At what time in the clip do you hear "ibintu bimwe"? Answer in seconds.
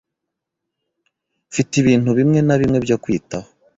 1.81-2.39